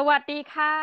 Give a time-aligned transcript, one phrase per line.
[0.00, 0.74] สวัสดีค่ะ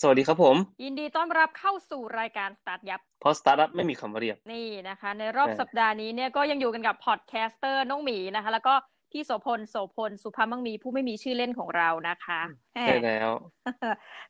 [0.00, 8.74] สวัสดีครับผม ยินดีต้อนรับเข้าสู่รายการสตาร์ทยับ เพราะสตาร์ทอัพไม่มีคำว่าเรียบ นี่นะคะ ในรอบเออสัปดาห์นี้เนี่ยก็ยังอยู่กันกับ podcaster น้องหมีนะคะ แล้วก็
[9.12, 13.30] พี่โสพลโสพลสุภาพมังมีผู้ไม่มีชื่อเล่นของเรานะคะแหม ใช่แล้ว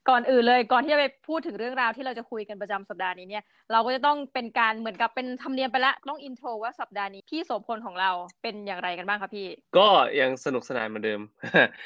[0.08, 8.10] ก่อนอื่นเลยก่อนที่จะไปพูดถึงเรื่องราวที่เราจะคุยกันประจำสัปดาห์นี้เนี่ย เราก็จะต้องเป็นการเหมือนกับเป็นธรรมเนียมไปละต้อง intro ว่าสัปดาห์นี้พี่โสพลของเรา
[8.42, 9.46] เป็นอย่างไรกันบ้างคะพี่
[9.78, 9.88] ก็
[10.20, 11.20] ยังสนุกสนานเหมือนเดิม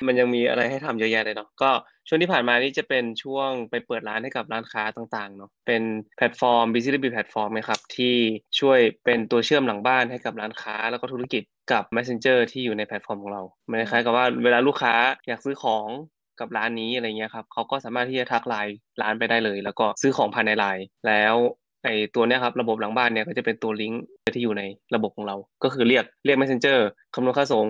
[0.06, 1.70] มันยังมีอะไรให้ทำเยอะแยะเลยเนาะก็
[2.08, 5.82] ช่วงที่ผ่านมานี่จะเป็นช่วงไปเปิดร้านให้กับร้านค้าต่างๆเนาะเป็น
[6.16, 8.14] แพลตฟอร์ม B2B แพลตฟอร์มนะครับที่
[8.60, 11.42] ช่วยเป็นตัวเชื่อมหลังบ้านให้กับร้านค้าแล้วก็ธุรกิจ
[11.72, 14.94] กับ Messenger ที่อยู่ในแพลตฟอร์มของเรามันคล้ายๆกับว่าเวลาลูกค้า
[15.26, 15.86] อยากซื้อของ
[16.40, 21.34] กับร้านนี้อะไรเงี้ยครับเขาก็สามารถที่จะทักไลน์ร้านไปได้เลย แล้วก็ซื้อของภายในไลน์แล้ว
[21.84, 24.02] ไอตัวเนี้ยครับระบบหลังบ้านเนี่ยก็จะเป็นตัวลิงก์
[24.34, 24.62] ที่อยู่ใน
[24.94, 26.78] ระบบของเรา ก็คือเรียกเรียก Messenger
[27.14, 27.66] คำนวณค่าส่ง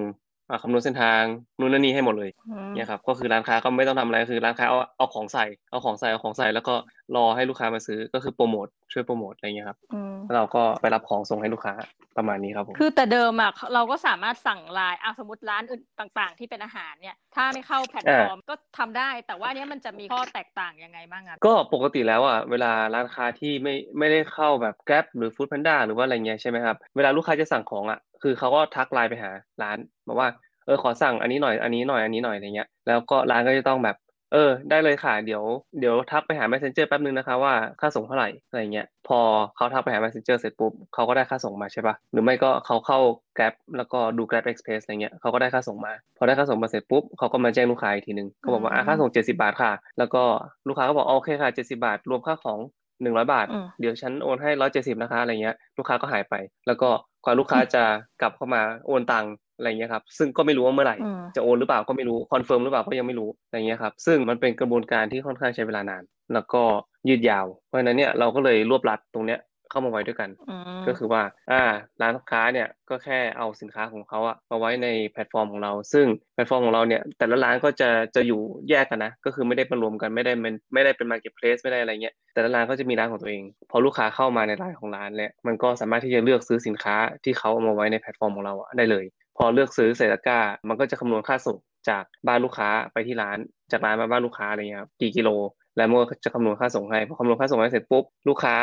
[0.63, 1.23] คำนวณเส้นทาง
[1.59, 6.75] นู่นนั่นนี่ให้หมดเลยอืมเนี่ยครับก็คือร้านค้าก็ไม่ต้องทำอะไรคือร้านค้าเอาเอาของใส่เอาของใส่เอาของใส่แล้วก็
[7.17, 11.75] รอให้ลูกค้ามาซื้อก็คือโปรโมทช่วยโปรโมทอะไรเงี้ยครับอืมแล้วเราก็ไปรับของส่งให้ลูกค้า
[12.17, 29.31] ประมาณนี้ครับผมคือแต่เดิมอะเราก็สามารถสั่งไลน์อะสมมติร้านอื่นต่าง ๆ ที่เป็นอาหารเนี่ยถ้าไม่เข้าแพลตฟอร์มก็ทำได้ แต่ว่าอันเนี้ยมันจะมีข้อแตกต่างยังไงบ้างอะก็ปกติแล้วอะเวลาร้านค้าที่ไม่ไม่ได้เข้าแบบ Grab หรือ Food Panda หรือว่าอะไรเงี้ยใช่ไหมครับเวลาลูกค้าจะสั่งของอะ คือเขาก็ทักไลน์ไปหา
[29.63, 30.29] ร้านบอกว่า
[30.67, 33.97] เออขอสั่งอันนี้หน่อยอันนี้หน่อยอันนี้หน่อยอะไรเงี้ยแล้วก็ร้านก็จะต้องแบบ
[34.33, 35.43] เออ ได้เลยค่ะเดี๋ยว
[35.81, 39.19] เดี๋ยวทักไปหา Messenger แป๊บนึงนะคะว่าค่าส่งเท่าไหร่อะไรเงี้ยพอ
[39.57, 42.99] เขาทักไปหา Messenger เสร็จปุ๊บเขาก็ได้ค่าส่งมาใช่ปะหรือไม่ก็เขาเข้า
[43.39, 50.23] Grab แล้วก็ดู Grab Express อะไรเงี้ยเขาก็ได้ค่าส่งมา พอได้ค่าส่งมาเสร็จปุ๊บเขาก็มาแจ้งลูกค้าอีกทีนึงเขาบอกว่าอะค่าส่ง70บาทค่ะ แล้วก็
[50.69, 52.59] ลูกค้าก็บอกโอเคค่ะ70บาท รวมค่าของ
[53.03, 56.35] 100บาทอืมเดี๋ยวฉันโอนให้170นะคะอะไรเงี้ย ลูกค้าก็หายไป
[56.67, 56.89] แล้วก็
[57.27, 57.85] กว่าลูกค้าจะ
[58.21, 66.03] กลับเข้ามาโอนตังค์อะไรเงี้ยครับ ซึ่งก็ไม่รู้ว่าเมื่อไหร่อืมจะโอนหรือเปล่าก็ไม่รู้ confirm หรือเปล่าก็ยังไม่รู้อะไรเงี้ยครับ ซึ่งมันเป็นกระบวนการที่ค่อนข้างใช้เวลานาน
[66.35, 66.63] แล้วก็
[67.09, 69.41] ยืดยาว เพราะฉะนั้นเนี่ยเราก็เลยรวบรัดตรงเนี้ย
[69.71, 71.63] เข้ามาไว้ด้วยกันอืมก็คือว่าอ่า
[72.03, 78.41] ร้านค้าเนี่ยก็แค่เอาสินค้าของเขาอะมาไว้ในแพลตฟอร์มของเรา ซึ่งแพลตฟอร์มของเราเนี่ยแต่ละร้านก็จะจะอยู่
[78.71, 89.05] แยกกันนะ ก็คือไม่ได้มารวมกันไม่ได้มันไม่ได้เป็น marketplace ไม่ได้อะไรเงี้ยแต่ละร้านก็จะมีร้านของตัวเอง พอลูกค้าเข้ามาในร้านของร้านเนี่ยมันก็สามารถที่จะเลือกซื้อสินค้าที่เขาเอามาไว้ในแพลตฟอร์มของเราอะได้เลย
[89.37, 93.39] พอเลือกซื้อใส่ตะกร้ามันก็จะคำนวณค่าส่งจากบ้านลูกค้าไปที่ร้าน
[93.73, 95.31] จากร้านมาบ้านลูกค้าอะไรเงี้ยครับกี่กิโล
[95.77, 98.55] แล้วมันก็จะคำนวณค่าส่งให้พอคำนวณค่าส่งให้เสร็จปุ๊บลูกค้า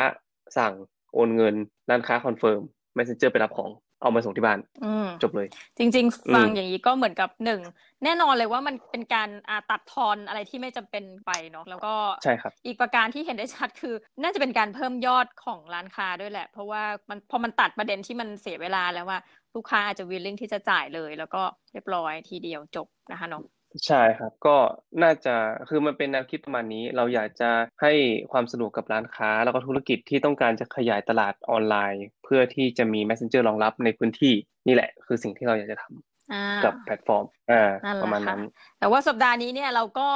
[0.58, 0.72] สั่ง
[1.14, 1.54] โอนเงิน
[1.90, 2.60] ร้านค้าคอนเฟิร์ม
[2.96, 3.70] Messenger ไปรับของ
[4.02, 5.48] เอามาส่งที่บ้านอืมจบเลย
[5.78, 7.60] จริง ๆ ฟังอืมอย่างนี้ก็เหมือนกับหนึ่ง
[8.04, 19.18] แน่นอนเลยว่ามันเป็นการอ่าตัดทอนอะไรที่ไม่จำเป็นไปเนาะแล้วก็ใช่ครับอีกประการที่เห็นได้ชัดคือ น่าจะเป็นการเพิ่มยอดของร้านค้าด้วยแหละ เพราะว่ามันพอมันตัดประเด็นที่มันเสียเวลาแล้วว่า
[19.54, 21.42] ลูกค้าอาจจะ willing ที่จะจ่ายเลย แล้วก็
[21.72, 23.42] เรียบร้อยทีเดียวจบนะคะน้อง
[23.86, 24.56] ใช่ครับ ก็
[25.02, 25.34] น่าจะ
[25.68, 27.50] คือมันเป็นแนวคิดประมาณนี้ เราอยากจะ
[27.82, 27.92] ให้
[28.32, 34.34] ความสะดวกกับร้านค้า แล้วก็ธุรกิจที่ต้องการจะขยายตลาดออนไลน์ เพื่อที่จะมี Messenger รองรับในพื้นที่
[34.66, 38.42] นี่แหละ คือสิ่งที่เราอยากจะทำอ่า กับแพลตฟอร์มอ่านั่นแหละประมาณค่ะนั้น
[38.80, 40.08] แต่ว่าสัปดาห์นี้เนี่ยเราก็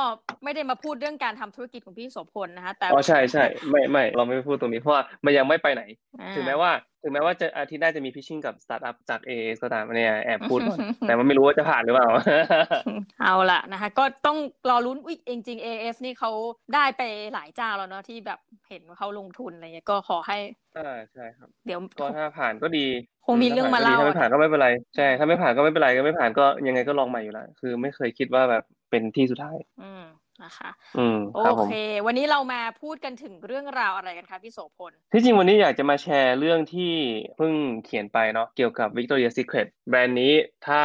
[0.45, 5.83] ไม่ได้มาพูดเรื่องการทำธุรกิจของพี่โสพลนะคะแต่อ๋อใช่ใช่ไม่ไม่เราไม่พูดตรงนี้เพราะว่ามันยังไม่ไปไหน
[6.21, 6.73] อ่าถึงแม้ว่า
[7.03, 12.09] ถึงแม้ว่าจะอาทิตย์หน้าจะมีพิชชิ่งกับสตาร์ทอัพจาก AS ก็ตามเนี่ยแอบพูดก่อนแต่มันไม่รู้ว่าจะผ่านหรือเปล่า
[13.23, 14.39] เอาละนะคะ ก็ต้อง
[14.71, 16.31] รอลุ้นอุ๊ยจริงๆ AS นี่เขา
[16.75, 17.03] ได้ไป
[17.35, 18.39] หลายเจ้าแล้วเนาะที่แบบ
[18.69, 20.39] เห็นว่าเขาลงทุนอะไรเงี้ยก็ขอให้
[20.79, 22.87] อ่าใช่ครับ เดี๋ยวก็ถ้าผ่านก็ดี
[23.27, 30.05] คงมีเรื่องมาเล่าถ้าไม่ผ่านก็ไม่เป็นไรใช่ถ้าไม่ผ่านก็ไม่เป็นไรก็ไม่ผ่านก็ยังไงก็ลองใหม่อยู่แล้ว คือไม่เคยคิดว่าแบบเป็นที่สุดท้าย อืม
[30.45, 31.75] นะคะอืมโอครับผมเค
[32.07, 36.93] วันนี้เรามาพูดกันถึงเรื่องราวอะไรกันคะพี่โสพล ที่จริงวันนี้อยากจะมาแชร์เรื่องที่
[37.37, 37.53] เพิ่ง
[37.85, 40.33] เขียนไปเนาะเกี่ยวกับ Victoria's Secret แบรนด์นี้
[40.67, 40.81] ถ้า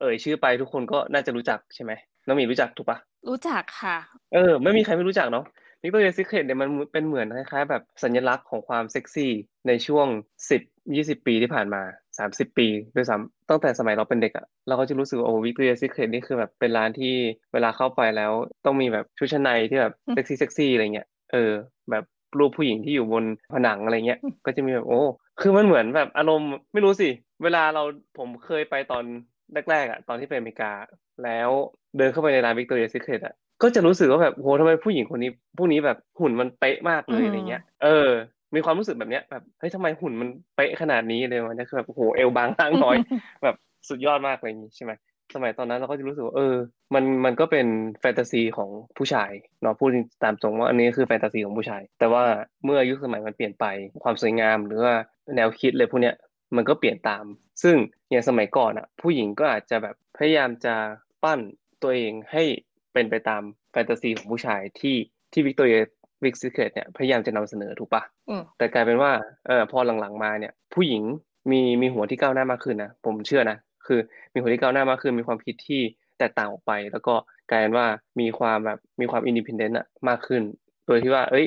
[0.00, 1.92] เอ่ยชื่อไปทุกคนก็น่าจะรู้จักใช่ไหม
[2.26, 2.98] น้องหมีรู้จักถูกปะ
[3.28, 3.96] รู้จักค่ะ
[4.34, 5.44] เออ ไม่มีใครไม่รู้จักเนาะ
[5.82, 9.32] Victoria's Secret เนี่ยมันเป็นเหมือนคล้ายๆแบบสัญลักษณ์ของความเซ็กซี่
[9.68, 10.06] ในช่วง
[10.50, 11.82] 10 20 ปีที่ผ่านมา
[12.28, 17.14] 30ปีด้วยซ้ำตั้งแต่สมัยเราเป็นเด็กอะเราก็จะรู้สึกว่าโอ้ Victoria's Secret นี่คือแบบเป็นร้านที่
[17.52, 18.32] เวลาเข้าไปแล้ว
[18.64, 21.52] ต้องมีแบบชุดชั้นในที่แบบเซ็กซี่เซ็กซี่อะไรเงี้ยเออ
[21.90, 22.04] แบบ
[22.38, 25.00] รูปผู้หญิงที่อยู่บนผนังอะไรเงี้ย ก็จะมีแบบโอ้
[25.40, 27.08] คือมันเหมือนแบบอารมณ์ไม่รู้สิ
[27.42, 27.82] เวลาเรา
[28.18, 29.04] ผมเคยไปตอน
[29.70, 30.72] แรกๆอะตอนที่ไปอเมริกา
[31.24, 31.50] แล้ว
[31.96, 38.08] เดินเข้าไปในร้าน Victoria's Secret อะก็จะรู้สึกว่าแบบโหทำไมผู้หญิงคนนี้ พวกนี้แบบหุ่นมันเป๊ะมากเลยอืมอะไรเงี้ย เออ
[38.54, 42.96] มีความรู้สึกแบบเนี้ยแบบเฮ้ยทำไมหุ่นมันเป๊ะขนาดนี้เลยมันจะคือแบบโอ้โหเอวบางร่างน้อย
[43.44, 43.56] แบบ
[43.88, 44.92] สุดยอดมากอะไรอย่างนี้ใช่ไหม
[45.34, 46.54] สมัยตอนนั้นเราก็จะรู้สึกว่าเออ
[46.94, 47.66] มันมันก็เป็น
[48.00, 49.30] แฟนตาซีของผู้ชาย
[49.62, 49.90] เนาะพูด
[50.24, 52.24] ตามตรงว่าอันนี้คือแฟนตาซีของผู้ชาย แต่ว่า
[52.64, 53.64] เมื่อยุคสมัยมันเปลี่ยนไป
[54.02, 54.94] ความสวยงามหรือว่า
[55.36, 56.16] แนวคิดเลยพวกเนี้ย
[56.56, 57.24] มันก็เปลี่ยนตาม
[57.62, 57.76] ซึ่ง
[58.10, 60.74] อย่างสมัยก่อนอะผู้หญิงก็อาจจะแบบพยายามจะ
[61.22, 61.40] ปั้น
[61.82, 62.44] ตัวเองให้
[62.92, 63.42] เป็นไปตาม
[63.72, 64.96] แฟนตาซีของผู้ชายที่
[65.32, 68.02] ที่ Victoria's Victoria's Secret เนี่ยพยายามจะนำเสนอถูกปะ
[68.58, 69.10] แต่กลายเป็นว่า
[69.46, 71.02] เออพอหลังๆมาเนี่ย ผู้หญิง
[71.50, 73.56] มีมีหัวที่ก้าวหน้ามากขึ้นนะผมเชื่อนะ
[73.86, 74.00] คือ
[74.32, 75.80] มีหัวที่ก้าวหน้ามากขึ้นมีความคิดที่
[76.18, 77.14] แตกต่างออกไป แล้วก็
[77.50, 77.86] กลายเป็นว่า
[78.20, 80.42] มีความแบบมีความ independent อะมากขึ้น
[80.86, 81.46] โดยที่ว่า เอ้ย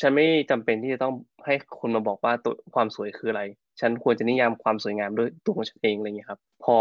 [0.00, 1.12] ฉันไม่จำเป็นที่จะต้อง
[1.46, 3.42] ให้คนมาบอกว่าตัวความสวยคืออะไร
[3.80, 6.76] ฉันควรจะนิยามความสวยงามด้วยตัวของฉันเองอะไรเงี้ยครับ พอ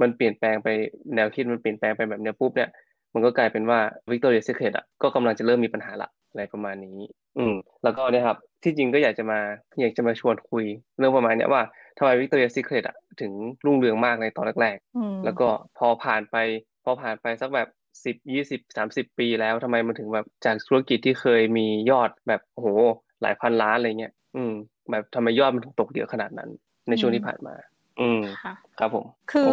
[0.00, 0.68] มันเปลี่ยนแปลงไป
[1.14, 2.70] แนวคิดมันเปลี่ยนแปลงไปแบบนี้ปุ๊บเนี่ย
[3.14, 3.78] มันก็กลายเป็นว่า
[4.10, 6.98] Victoria's Secret อะก็กำลังจะเริ่มมีปัญหาละ อะไรประมาณนี้
[7.38, 7.54] อืม
[7.84, 9.40] แล้วก็เนี่ยครับ ที่จริงก็อยากจะมา
[9.80, 10.64] อยากจะมาชวนคุย
[10.98, 11.62] เรื่องประมาณนี้ว่า
[11.98, 13.32] ทำไม Victoria's Secret อะถึง
[13.64, 15.48] รุ่งเรืองมากในตอนแรกๆ แล้วก็
[15.78, 16.36] พอผ่านไป
[16.84, 17.68] พอผ่านไปสักแบบ
[18.04, 22.68] สิบยี่สิบสามสิบปีแล้วทำไมมันถึงแบบจากธุรกิจที่เคยมียอดแบบโอ้โห
[23.22, 24.52] หลายพันล้านอะไรเงี้ย อืม
[24.90, 26.50] แบบทำไมยอดมันถึงตกเยอะขนาดนั้น
[26.88, 27.54] ในช่วงที่ผ่านมา
[28.00, 28.22] อืม
[28.78, 29.50] ครับผม คือ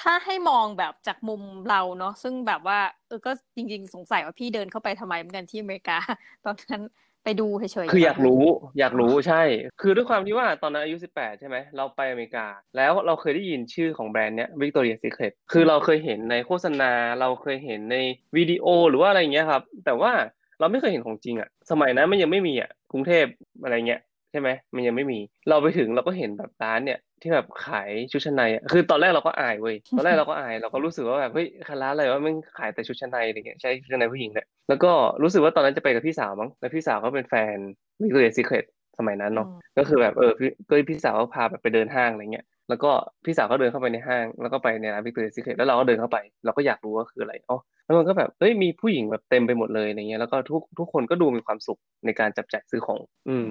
[0.00, 5.98] ถ้าให้มองแบบจากมุมเราเนาะซึ่งแบบว่าเออก็จริง ๆ สงสัยว่าพี่เดินเข้าไปทำไมเหมือนกันที่อเมริกา
[6.44, 6.82] ตอนนั้น
[7.24, 8.42] ไปดูเฉยๆคืออยากรู้
[8.78, 9.42] อยากรู้ใช่
[9.80, 12.46] คือด้วยความที่ว่าตอนนั้นอายุสิบแปดใช่ไหมเราไปอเมริกา
[12.76, 17.96] แล้วเราเคยได้ยินชื่อของแบรนด์เนี้ย Victoria Secret คือเราเคยเห็นในโฆษณา เราเคยเห็นใน
[18.36, 20.12] วิดีโอหรือว่าอะไรเงี้ยครับ แต่ว่า
[20.60, 23.26] เราไม่เคยเห็นของจริงอะสมัยนั้นมันยังไม่มีอะกรุงเทพ
[23.62, 24.00] อะไรเงี้ย
[24.30, 25.18] ใช่ไหมมันยังไม่มี
[25.48, 28.42] เราไปถึงเราก็เห็นแบบร้านเนี่ย ที่แบบขายชุดชั้นใน
[28.72, 31.46] คือตอนแรกเราก็อายเว้ยตอนแรกเราก็อายเราก็รู้สึกว่าแบบเฮ้ย
[31.82, 34.90] ร้านอะไรว่ามันขายแต่ชุดชั้นในอะไรเงี้ยใช่ชุดชั้นในผู้หญิงเนี่ยแล้วก็
[35.22, 37.56] รู้สึกว่าตอนนั้นจะไปกับพี่สาวมั้งแล้วพี่สาวก็เป็นแฟน
[38.02, 38.64] Victoria's Secret
[38.98, 39.48] สมัยนั้นเนาะ
[39.78, 42.90] ก็คือแบบเออพี่ก็พี่สาวก็พาแบบไปเดินห้างอะไรเงี้ย แล้วก็
[43.24, 53.50] พี่สาวก็เดินเข้าไปในห้าง แล้วก็ไปในร้าน Victoria's Secret แล้วเราก็เดินเข้าไป เราก็อยากรู้ว่าคืออะไรอ๋อแล้วมันก็แบบเฮ้ยมีผู้หญิงแบบเต็มไปหมดเลยอะไรเงี้ยแล้วก็ทุกทุกคนก็ดูมีความสุขในการจับจ่ายซื้อของ อืม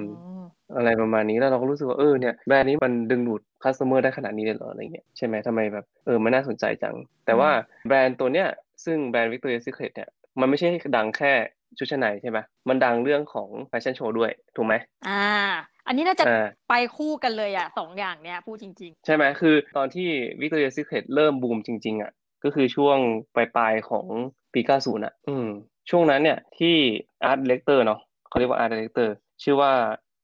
[0.78, 7.50] อะไรประมาณนี้แล้วเราก็รู้สึกว่าเออเนี่ยแบรนด์นี้มันดึงดูด customer ได้ขนาดนี้เลยเหรออะไรเงี้ยใช่ไหมทำไมแบบเออมันน่าสนใจจัง แต่ว่า
[7.88, 8.48] แบรนด์ตัวเนี้ย
[8.86, 10.10] ซึ่งแบรนด์ Victoria's Secret เนี่ย
[10.40, 11.34] มันไม่ใช่ดังแค่
[11.78, 12.40] ชุดชั้นในใช่ไหม
[12.70, 14.74] มันดังเรื่องของแฟชั่นโชว์ด้วยถูกไหม
[15.08, 15.24] อ่า
[15.88, 16.26] อันนี้น่าจะ
[16.70, 20.08] ไปคู่กันเลยอะสองอย่างเนี้ยพูดจริง ๆ ใช่ไหมคือตอนที่
[20.42, 22.12] Victoria's Secret เริ่มบูมจริง ๆ อะ
[22.44, 22.98] ก็คือช่วง
[23.36, 24.06] ปลายๆของ
[24.54, 25.48] ปี90อะ อืม
[25.90, 26.76] ช่วงนั้นเนี่ยที่
[27.24, 28.00] art director เนาะ
[28.30, 29.72] เขาเรียกว่า art director ชื่อว่า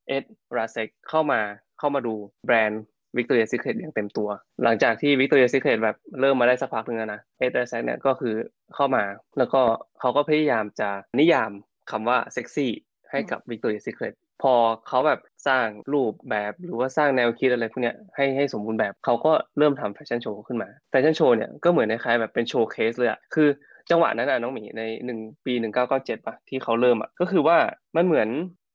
[0.08, 0.24] Ed
[0.56, 1.40] Razek เข้ามา
[1.78, 2.14] เข้ามาดู
[2.46, 2.82] แบรนด์
[3.16, 4.28] Victoria's Secret อย่างเต็มตัว
[4.62, 8.34] หลังจากที่ Victoria's Secret แบบเริ่มมาได้สักพักหนึ่งนะ Ed Razek เนี่ยก็คือ
[8.74, 9.04] เข้ามา
[9.38, 9.60] แล้วก็
[10.00, 10.90] เขาก็พยายามจะ
[11.20, 11.50] นิยาม
[11.90, 12.72] คำว่าเซ็กซี่
[13.10, 14.54] ให้กับ Victoria's Secret พอ
[14.88, 23.48] เขาแบบสร้างรูปแบบหรือว่าสร้างแนวคิดอะไรพวกเนี้ยให้ให้สมบูรณ์แบบเขาก็เริ่มทำแฟชั่นโชว์ขึ้นมาแฟชั่นโชว์เนี่ยก็เหมือนคล้ายแบบเป็น showcase เลยอะคือ
[23.90, 27.58] จังหวะนั้นอะน้องหมีในหนึ่งปีหนึ่งเก้าเก้าเจ็ดปะที่เขาเริ่มอะก็คือว่า
[27.96, 28.28] มันเหมือน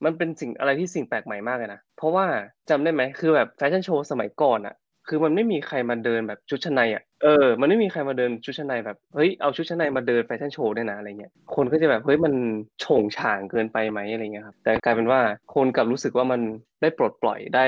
[0.06, 2.26] มันเป็นสิ่งอะไรที่สิ่งแปลกใหม่มากเลยนะ เพราะว่า
[2.70, 4.76] จำได้ไหมคือแบบแฟชั่นโชว์สมัยก่อนอะ
[5.10, 12.34] คือมันไม่มีใครมาเดินแบบชุดชั้นในอะ เออ มันไม่มีใครมาเดินชุดชั้นในแบบ เฮ้ย เอาชุดชั้นในมาเดินแฟชั่นโชว์ได้นะอะไรเงี้ย คนก็จะแบบ เฮ้ย มัน
[12.80, 15.22] โฉ่งฉ่างเกินไปไหมอะไรเงี้ยครับ แต่กลายเป็นว่า
[15.56, 16.42] คนกลับรู้สึกว่ามัน
[16.82, 17.66] ได้ปลดปล่อยได้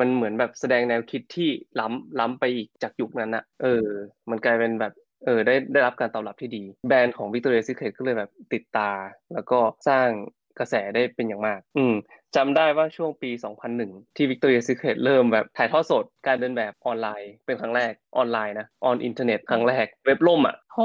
[0.00, 1.48] มันเหมือนแบบแสดงแนวคิดที่
[1.80, 3.86] ล้ำล้ำไปอีกจากยุคนั้นอะเออ
[4.30, 4.92] มันกลายเป็นแบบ
[5.24, 8.90] เออได้ได้รับการตอบรับที่ดี แบรนด์ของ Victoria's Secret ก็เลยแบบติดตา
[9.34, 9.58] แล้วก็
[9.88, 10.08] สร้าง
[10.58, 11.94] กระแสได้เป็นอย่างมาก อืม
[12.36, 13.30] จำได้ว่าช่วงปี
[13.74, 20.80] 2001 ที่ Victoria's Secret เริ่มแบบถ่ายทอดสดการเดินแบบออนไลน์ เป็นครั้งแรกออนไลน์นะออนอินเทอร์เน็ตครั้งแรกเว็บล่มอะโห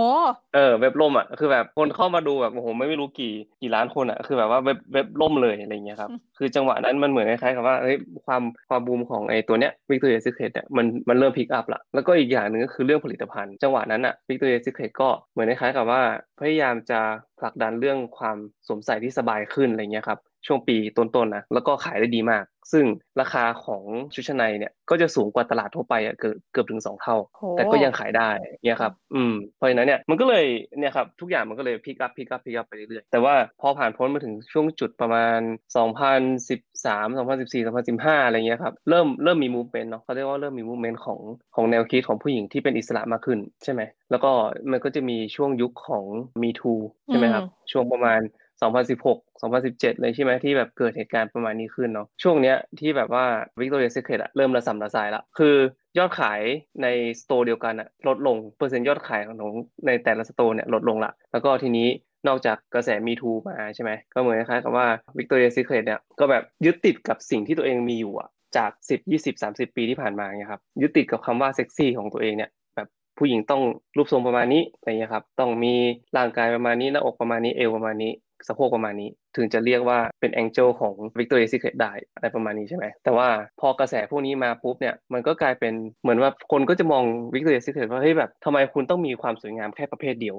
[0.55, 16.01] เออเว็บล่มอะคือแบบคนเข้ามาดูแบบโอ้โหไม่รู้กี่กี่ล้านคนอะคือแบบว่าเว็บเว็บล่มเลยอะไรเงี้ยครับคือจังหวะนั้นมันเหมือนคล้ายๆกับว่าเฮ้ยความความบูมของไอ้ตัวเนี้ย Victoria's Secret เนี่ยมันมันเริ่มพิกอัพละแล้วก็อีกอย่างหนึ่งก็คือเรื่องผลิตภัณฑ์ จังหวะนั้นอะ Victoria's Secret ก็เหมือนคล้ายๆกับว่า
[16.39, 16.99] พยายามจะ
[17.39, 18.37] ผลักดันเรื่องความ
[18.67, 22.85] สวมใส่ที่สบายขึ้นอะไรเงี้ยครับ ช่วงปีต้นๆนะแล้วก็ขายได้ดีมาก ซึ่ง
[23.21, 23.83] ราคาของ
[24.13, 27.15] ชุดชั้นในเนี่ยก็จะสูงกว่าตลาดทั่วไปอะเกือบเกือบถึงสองเท่า
[27.51, 28.29] แต่ก็ยังขายได้
[28.63, 30.45] เนี่ยครับอืมเพราะฉะนั้นเนี่ยมันก็เลย
[30.79, 35.39] เนี่ยครับทุกอย่างมันก็เลย pick up pick up pick up ไปเรื่อยๆแต่ว่าพอผ่านพ้นมาถึงช่วงจุดประมาณ
[35.75, 37.63] 2013 2014
[37.95, 41.19] 2015 อะไรเงี้ยครับเริ่มเริ่มมี movement เนาะเขาเรียกว่าเริ่มมี movement ของ
[41.55, 44.31] ของแนวคิดของผู้หญิงที่เป็นอิสระมากขึ้นใช่ไหมแล้วก็
[44.71, 46.05] มันก็จะมีช่วงยุคของ
[46.41, 48.21] Me Too ใช่ไหมครับช่วงประมาณ
[48.61, 53.25] 2016 2017 เลยใช่ไหมที่แบบเกิดเหตุการณ์ประมาณนี้ขึ้นเนาะช่วงเนี้ยที่แบบว่า
[53.59, 55.55] Victoria's Secret อะเริ่มระส่ำระสายละคือ
[55.97, 56.41] ยอดขาย
[56.83, 56.87] ใน
[57.21, 59.51] สโตร์เดียวกันอะลดลงเปอร์เซ็นต์ยอดขายของ
[59.87, 61.87] ในแต่ละสโตร์เนี่ยลดลงละแล้วก็ทีนี้
[62.27, 73.61] นอกจากกระแสมีทูมาใช่ไหมก็เหมือนคล้ายกับว่า Victoria Secret เนี่ยก็แบบยึดติดกับสิ่งที่ตัวเองมีอยู่อะจาก 10 20 30 ปีที่ผ่านมาเนี่ยครับยึดติดกับคำว่าเซ็กซี่ของตัวเองเนี่ยแบบผู้หญิงต้อง
[73.97, 75.73] รูปทรงประมาณนี้อะไรเงี้ยครับต้องมี
[76.17, 78.11] ร่างกายประมาณนี้หน้าอกประมาณนี้เอวประมาณนี้
[78.47, 83.27] สะโพกประมาณนี้ ถึงจะเรียกว่าเป็นแองเจิลของ Victoria's Secret ได้อะไรประมาณนี้ใช่ไหมแต่ว่า
[83.59, 85.73] พอกระแสพวกนี้มาปุ๊บเนี่ยมันก็กลายเป็น
[86.03, 90.37] เหมือนว่าคนก็จะมอง Victoria's Secret ว่าเฮ้ยแบบทำไมคุณต้องมีความสวยงามแค่ประเภทเดียว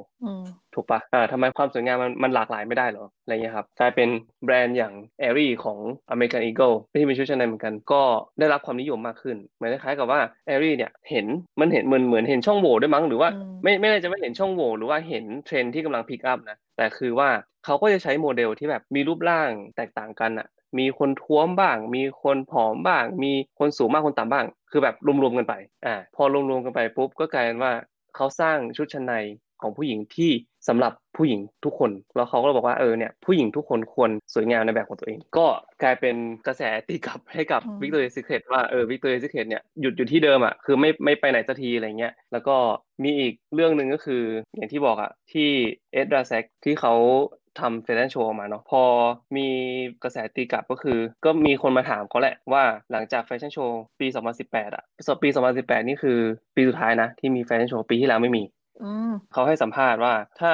[0.75, 4.09] ถูกปะอ่าทำไมความสวยงามมันมันหลากหลายไม่ได้หรออะไรเงี้ยครับกลายเป็น
[4.45, 5.79] แบรนด์อย่าง a อรี่ของ
[6.13, 8.03] American Eagle ที่เป็นชุดชั้นในเหมือนกัน ก็
[8.39, 11.27] ได้รับความนิยมมากขึ้นเหมือนคล้ายกับว่า a อรี่เนี่ยเห็น
[11.61, 13.29] มันเห็นเหมือนเหมือนเห็นช่องโหว่ด้วยมั้งหรือว่า
[13.63, 17.29] ไม่ไม่ได้จะไม่เห็นช่องโหว่หรือว่าเห็นเทรนที่กำลัง pick up นะแต่คือว่า
[17.65, 25.55] เขาก็จะใช้โมเดลที่แบบมีรูปร่างแตกต่างกันอะมีคนท้วมบ้าง มีคนผอมบ้าง มีคนสูงมากคนต่ำบ้าง คือแบบรวมๆกันไป
[25.87, 27.73] อ่าพอรวมๆกันไปปุ๊บก็กลายเป็นว่า
[28.17, 29.15] เขาสร้างชุดชั้นใน
[29.63, 30.31] ของผู้หญิงที่
[30.69, 35.47] สำหรับผู้หญิงทุกคน แล้วเขาก็บอกว่าเออเนี่ยผู้หญิงทุกคนควรสวยงามในแบบของตัวเอง ก็
[35.83, 36.17] กลายเป็น
[36.47, 42.57] กระแสตีกลับให้กับ Victoria's Secret ว่าเออ Victoria's Secret เนี่ยหยุดอยู่ที่เดิมอะคือไม่ไม่ไปไหนสักทีอะไรเงี้ยแล้วก็
[43.03, 44.23] มีอีกเรื่องหนึ่งก็คือ
[44.57, 45.49] อย่างที่บอกอะที่
[45.93, 46.95] Ed Razek ที่เขา
[47.61, 48.83] ทำแฟชั่นโชว์ออกมาเนาะพอ
[49.37, 49.49] มี
[50.03, 54.07] กระแสตีกลับก็คือ ก็มีคนมาถามเขาแหละว่าหลังจากแฟชั่นโชว์ปี
[54.43, 54.85] 2018 อะ
[55.23, 56.19] ปี 2018 นี่คือ
[56.57, 58.43] ปีสุดท้ายนะ ที่มีแฟชั่นโชว์ปีที่แล้วไม่มี
[59.33, 60.53] เขาให้สัมภาษณ์ว่าถ้า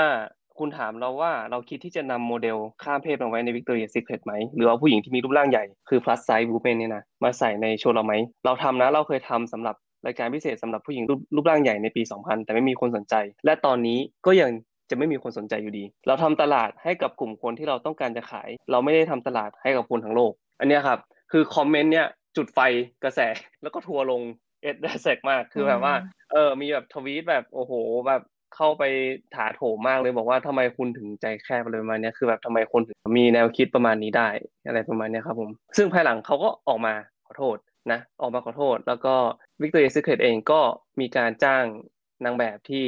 [0.59, 14.51] คุณถามเราว่าเราคิดที่จะนำโมเดลข้ามเพศมาไว้ใน Victoria's Secret ไหม หรือว่าผู้หญิงที่มีรูปร่างใหญ่คือ plus size woman เนี่ยนะมาใส่ในโชว์เราไหม เราทำนะเราเคยทำสำหรับรายการพิเศษสำหรับผู้หญิงรูปรูปร่างใหญ่ในปี 2000 แต่ไม่มีคนสนใจ และตอนนี้ก็ยัง
[14.93, 20.99] จะไม่มีคนสนใจอยู่ดี เราทำตลาดให้กับกลุ่มคนที่เราต้องการจะขาย เราไม่ได้ทำตลาดให้กับคนทั้งโลก อันนี้ครับ
[21.33, 22.07] คือคอมเมนต์เนี้ย
[22.37, 22.59] จุดไฟ
[23.05, 23.21] กระแส
[23.63, 24.23] แล้วก็ทัวลง
[24.63, 25.95] เอ็ดแซกมากคือแบบว่า
[26.33, 27.73] เออมีแบบทวีตแบบโอ้โห
[28.07, 28.23] แบบ
[28.57, 28.85] เข้าไป
[29.35, 34.29] ถาโถมมากเลยบอกว่าทำไมคุณถึงใจแคบอะไรประมาณนี้คือแบบทำไมคนถึงมีแนวคิดประมาณนี้ได้
[34.67, 36.95] อะไรประมาณนี้ครับผม ซึ่งภายหลังเขาก็ออกมา
[37.27, 37.57] ขอโทษ
[37.93, 39.15] นะ ออกมาขอโทษ แล้วก็
[39.61, 40.61] Victoria's Secret เองก็
[41.01, 41.65] มีการจ้าง
[42.25, 42.85] นางแบบที่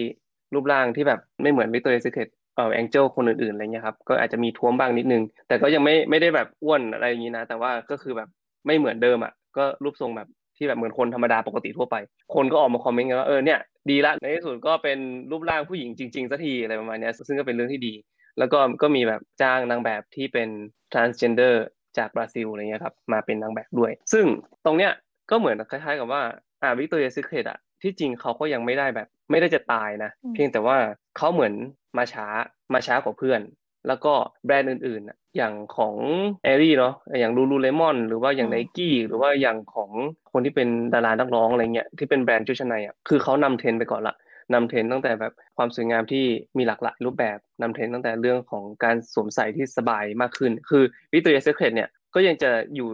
[0.55, 8.29] รูปร่างที่แบบไม่เหมือน Victoria's Secret เอ่อ Angel คนอื่นๆอะไรเงี้ยครับก็อาจจะมีท้วมบ้างนิดนึง แต่ก็ยังไม่ไม่ได้แบบอ้วนอะไรอย่างนี้นะ แต่ว่าก็คือแบบ
[8.67, 11.97] ไม่เหมือนเดิมอะก็รูปทรงแบบที่แบบเหมือนคนธรรมดาปกติทั่วไป
[12.35, 13.59] คนก็ออกมาคอมเมนต์กันว่าเออเนี่ย
[13.91, 14.99] ดีละในที่สุดก็เป็น
[15.31, 17.95] รูปร่างผู้หญิงจริงๆสักทีอะไรประมาณนี้ซึ่งก็เป็นเรื่องที่ดี
[18.39, 20.49] แล้วก็ก็มีแบบจ้างนางแบบที่เป็น
[20.93, 21.55] transgender
[21.99, 24.25] จากบราซิลอะไรเงี้ยครับมาเป็นนางแบบด้วย ซึ่ง
[24.65, 24.93] ตรงเนี้ย
[25.31, 26.23] ก็เหมือนคล้ายๆกับว่า
[26.63, 30.77] อ่า Victoria's Secret อะที่จริงเขาก็ยังไม่ได้แบบ ไม่ได้จะตายนะ เพียงแต่ว่า
[31.17, 31.55] เขาเหมือน
[31.99, 32.27] มาช้า
[32.75, 33.41] มาช้ากว่าเพื่อน
[33.89, 34.13] แล้วก็
[34.45, 35.95] แบรนด์อื่นๆ อย่างของ
[36.45, 39.91] Aerie เนาะอย่าง Lululemon หรือว่าอย่างไนกี้หรือว่าอย่างของ
[40.33, 44.17] คนที่เป็นดารานักร้องอะไรเงี้ยที่เป็นแบรนด์ชุดชั้นในอะคือเขานำเทรนไปก่อนละ
[44.55, 46.25] นำเทรนตั้งแต่แบบความสวยงามที่
[46.59, 52.89] มีหลากหลายรูปแบบนำเทรนตั้งแต่เรื่องของการสวมใส่ที่สบายมากขึ้น คือ Victoria's Secret เนี่ยก็ยังจะอยู่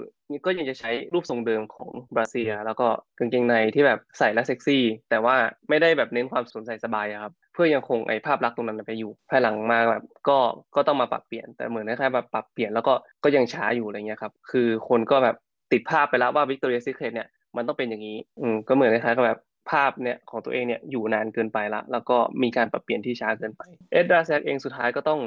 [0.44, 2.86] ก็ยังจะใช้รูปทรงเดิมของ brassiere แล้วก็
[3.18, 5.36] กางเกงในที่แบบใส่แล้วเซ็กซี่ แต่ว่า
[5.68, 10.38] ไม่ได้แบบเน้นความสวมใส่สบายครับ เพื่อยังคงไอ้ภาพลักษณ์ตรงนั้นไปอยู่ ภายหลังมาแบบก็
[10.76, 12.94] ก็ต้องมาปรับเปลี่ยน แต่เหมือนคล้ายๆแบบปรับเปลี่ยนแล้วก็
[13.24, 15.36] ก็ยังช้าอยู่อะไรเงี้ยครับ คือคนก็แบบ
[15.72, 25.20] ติดภาพไปแล้วว่า Victoria's Secret เนี่ยมันต้องเป็นอย่างนี้ อืมก็เหมือนคล้ายๆกับแบบภาพเนี่ยของตัวเองเนี่ยอยู่นานเกินไปละ แล้วก็มีการปรับเปลี่ยนที่ช้าเกินไป Ed Razek เองสุดท้ายก็ต้อง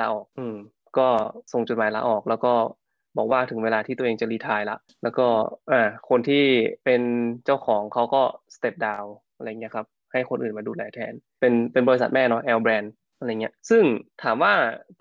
[0.00, 0.56] ลาออก อืม
[0.98, 1.08] ก็
[1.52, 2.52] ส่งจดหมายลาออก แล้วก็
[3.16, 5.26] บอกว่าถึงเวลาที่ตัวเองจะ retire ละแล้วก็
[5.72, 6.44] อ่าคนที่
[6.84, 7.02] เป็น
[7.44, 8.22] เจ้าของเขาก็
[8.54, 9.04] step down
[9.36, 13.84] อะไรเงี้ยครับให้คนอื่นมาดูแลแทน เป็นเป็นบริษัทแม่เนาะ L Brands อะไรเงี้ยซึ่ง
[14.22, 14.52] ถามว่า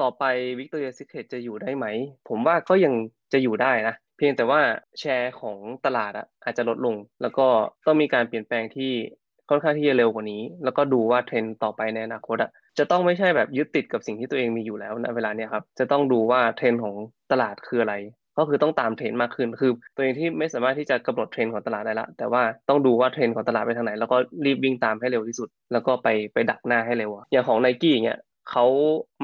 [0.01, 0.23] ต่อไป
[0.59, 1.85] Victoria's Secret จะอยู่ได้ไหม
[2.29, 2.93] ผมว่าก็ยัง
[3.33, 4.61] จะอยู่ได้นะ เพียงแต่ว่า
[4.99, 7.47] แชร์ของตลาดอะอาจจะลดลง แล้วก็
[7.85, 8.91] ต้องมีการเปลี่ยนแปลงที่
[9.49, 16.95] ค่อนข้างที่จะเร็วกว่านี้ แล้วก็ดูว่าเทรนต่อไปในอนาคตอะ จะต้องไม่ใช่แบบยึดติดกับสิ่งที่ตัวเองมีอยู่แล้วในเวลาเนี้ยครับ จะต้องดูว่าเทรนของ
[17.31, 17.95] ตลาดคืออะไร
[18.37, 28.19] ก็คือต้องตามเทรนมากขึ้น คือตัวเองที่ไม่สามารถที่จะกำหนดเทรนของตลาดได้ละ แต่ว่าต้องดูว่าเทรนของตลาดไปทางไหน แล้วก็รีบวิ่งตามให้เร็วที่สุด แล้วก็ไปไปดักหน้าให้เร็วอย่างของไนกี้เนี้ย
[28.49, 28.65] เขา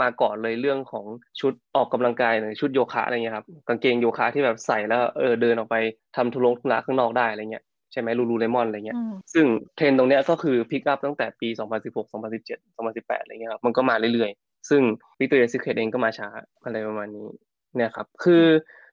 [0.01, 1.05] มาก่อนเลยเรื่องของ
[1.39, 5.75] ชุดออกกำลังกายหรือชุดโยคะอะไรเงี้ยครับกางเกงโยคะที่แบบใส่แล้วเออเดินออกไป
[6.15, 7.63] ทำธุรงธุระข้างนอกได้อะไรเงี้ย
[7.95, 8.97] ใช่ไหม Lululemon อะไรเงี้ย
[9.33, 14.81] ซึ่งเทรนตรงเนี้ยก็คือ pick up ตั้งแต่ปี 2016 2017 2018 อะไรเงี้ยครับ มันก็มาเรื่อยๆ ซึ่ง
[15.19, 16.27] Victoria's Secret เองก็มาช้า
[16.63, 17.27] อะไรประมาณนี้
[17.75, 18.43] เนี่ยครับ คือ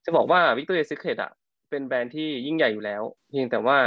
[0.05, 1.33] จะบอกว่า Victoria's Secret อะ
[1.71, 3.79] เป็นแบรนด์ที่ยิ่งใหญ่อยู่แล้ว เพียงแต่ว่า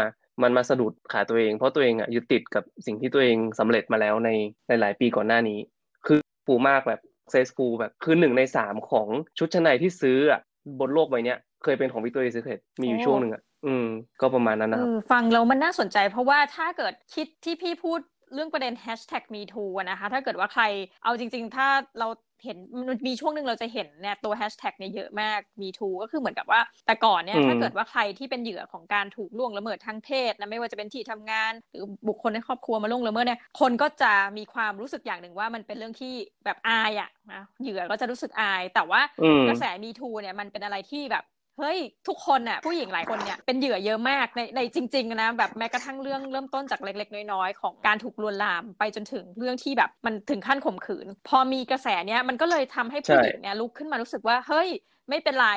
[0.43, 4.29] มันมาสะดุดขาตัวเอง เพราะตัวเองอะยึดติดกับสิ่งที่ตัวเองสำเร็จมาแล้วใน
[4.67, 5.59] หลาย ๆ ปีก่อนหน้านี้
[6.07, 9.07] คือปูมากแบบเซสฟูแบบ คือหนึ่งในสามของ
[9.37, 10.41] ชุดชั้นในที่ซื้ออะ
[10.79, 13.87] บนโลกใบนี้เคยเป็นของวิกตอเรียซิเคตมีอยู่ช่วงหนึ่งอะ อืม
[14.21, 17.99] ก็ประมาณนั้นนะครับฟังแล้วมันน่าสนใจ เพราะว่าถ้าเกิดคิดที่พี่พูด
[18.33, 20.63] เรื่องประเด็น hashtag me too นะคะ ถ้าเกิดว่าใคร
[21.03, 21.67] เอาจริง ๆ ถ้า
[21.99, 22.07] เรา
[22.43, 22.57] เห็น
[22.89, 36.13] มันมีช่วงหนึ่งเราจะเห็นเนี่ยตัวแฮชแท็กเนี่ยเยอะมากมีทูก็คือเหมือนกับว่า แต่ก่อนเนี่ยถ้าเกิดว่าใครที่เป็นเหยื่อของการถูกล่วงละเมิดทางเพศนะไม่ว่าจะเป็นที่ทำงาน หรือบุคคลในครอบครัวมาล่วงละเมิดเนี่ยคนก็จะมีความรู้สึกอย่างหนึ่งว่ามันเป็นเรื่องที่
[36.45, 39.01] แบบอายอะนะเหยื่อก็จะรู้สึกอาย แต่ว่า
[39.47, 41.23] กระแสมีทูเนี่ยมันเป็นอะไรที่แบบ
[41.59, 54.69] เฮ้ยทุกคนน่ะผู้หญิงหลายคนเนี่ยเป็นเหยื่อเยอะมากในในจริงๆนะแบบแม้กระทั่งเรื่องเริ่มต้นจากเล็ก ๆ น้อยๆ ของการถูกลวนลามไปจนถึงเรื่องที่แบบมันถึงขั้นข่มขืน พอมีกระแสเนี้ยมันก็เลยทำให้ผู้หญิงเนี่ยลุกขึ้นมารู้สึกว่าเฮ้ย
[55.09, 55.49] ไม่เป็นไร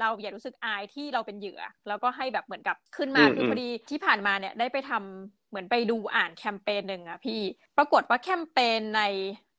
[0.00, 7.40] เราอย่ารู้สึกอายที่เราเป็นเหยื่อ แล้วก็ให้แบบเหมือนกับขึ้นมาคือพอดีที่ผ่านมาเนี่ยได้ไปทำเหมือนไปดูอ่านแคมเปญหนึ่งอะพี่
[7.78, 9.02] ปรากฏว่าแคมเปญใน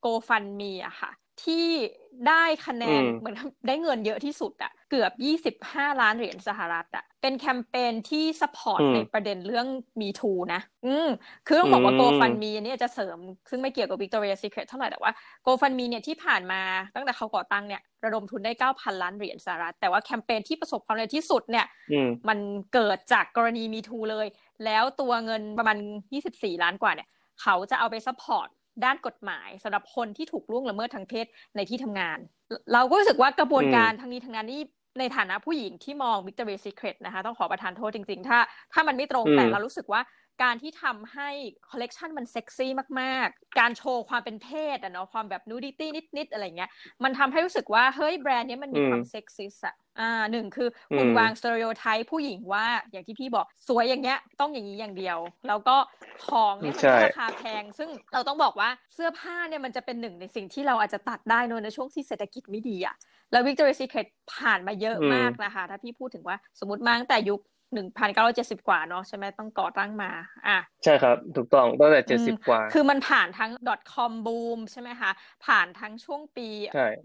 [0.05, 1.11] GoFundMe อะค่ะ
[1.43, 1.67] ที่
[2.27, 3.35] ได้คะแนนเหมือน
[3.67, 5.11] ได้เงินเยอะที่สุดอะเกือบ
[5.59, 9.67] 25 ล้านเหรียญสหรัฐอะเป็นแคมเปญที่ support ในประเด็นเรื่อง
[10.01, 11.07] Me Too นะ อืม
[11.47, 13.17] คือต้องบอกว่า GoFundMe เนี่ยจะเสริม
[13.49, 15.11] ซึ่งไม่เกี่ยวกับ Victoria's Secret เท่าไหร่แต่ว่า
[15.45, 16.61] GoFundMe เนี่ยที่ผ่านมา
[16.95, 21.65] ตั้งแต่เขาก่อตั้งเนี่ยระดมทุนได้ 9,000 ล้านเหรียญสหรัฐ แต่ว่าแคมเปญที่ประสบความสำเร็จที่สุดเนี่ย
[22.27, 22.39] มัน
[22.73, 24.27] เกิดจากกรณี Me Too เลย
[24.65, 25.77] แล้วตัวเงินประมาณ
[26.19, 27.07] 24 ล้านกว่าเนี่ย
[27.41, 28.47] เขาจะเอาไป support
[28.85, 32.17] ด้านกฎหมายสำหรับคนที่ถูกล่วงละเมิดทางเพศในที่ทำงาน
[32.73, 34.61] เราก็รู้สึกว่ากระบวนการทางนี้ทางนั้นนี่
[34.99, 38.39] ในฐานะผู้หญิงที่มอง Victoria's Secret นะคะต้องขอประทานโทษจริงๆ ถ้า
[38.73, 40.01] ถ้ามันไม่ตรงแต่เรารู้สึกว่า
[40.43, 41.29] การที่ทำให้
[41.69, 46.69] คอลเลกชันมันเซ็กซี่มากๆ การโชว์ความเป็นเพศอะเนาะความแบบ nudity นิดๆ อะไรเงี้ย
[47.03, 55.75] มันทำให้รู้สึกว่า เฮ้ยแบรนด์นี้มันมีความเซ็กซิสอะ อ่าหนึ่งคือคุณวางสเตอริโอไทป์ผู้หญิงว่าอย่างที่พี่บอกสวยอย่างเงี้ย ต้องอย่างนี้อย่างเดียว แล้วก็
[56.27, 62.95] ของเนี่ยมันราคาแพง ซึ่งเราต้องบอกว่าเสื้อผ้าเนี่ยมันจะเป็นหนึ่งในสิ่งที่เราอาจจะตัดได้นในช่วงที่เศรษฐกิจไม่ดีอะ
[63.31, 67.39] แล้ว Victoria's Secret ผ่านมาเยอะมากนะคะ ถ้าพี่พูดถึงว่าสมมติมาตั้งแต่ยุค
[67.73, 70.11] หนึ่งพันเก้าร้อยเจ็ดสิบกว่าเนาะใช่ไหมต้องก่อตั้งมา
[70.47, 73.51] อะ ใช่ครับ ถูกต้องตั้งแต่เจ็ดสิบกว่า คือมันผ่านทั้ง
[73.93, 75.11] .com boom ใช่ไหมคะ
[75.45, 76.47] ผ่านทั้งช่วงปี